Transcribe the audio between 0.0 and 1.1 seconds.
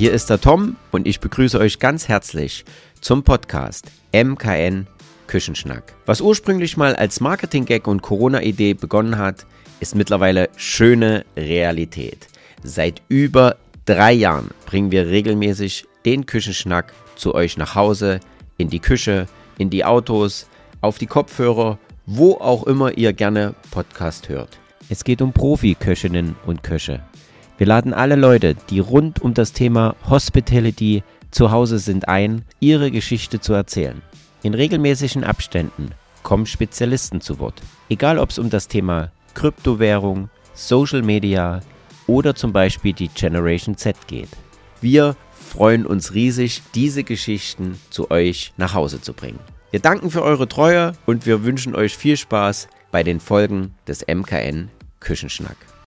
hier ist der Tom und